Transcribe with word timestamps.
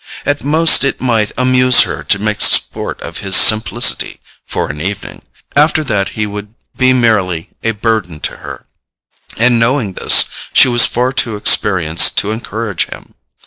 At 0.25 0.43
most 0.43 0.83
it 0.83 0.99
might 0.99 1.31
amuse 1.37 1.81
her 1.81 2.01
to 2.05 2.17
make 2.17 2.41
sport 2.41 2.99
of 3.01 3.19
his 3.19 3.35
simplicity 3.35 4.19
for 4.47 4.67
an 4.71 4.81
evening—after 4.81 5.83
that 5.83 6.09
he 6.17 6.25
would 6.25 6.55
be 6.75 6.91
merely 6.91 7.51
a 7.61 7.69
burden 7.69 8.19
to 8.21 8.37
her, 8.37 8.65
and 9.37 9.59
knowing 9.59 9.93
this, 9.93 10.25
she 10.53 10.67
was 10.67 10.87
far 10.87 11.13
too 11.13 11.35
experienced 11.35 12.17
to 12.17 12.31
encourage 12.31 12.85
him. 12.87 13.13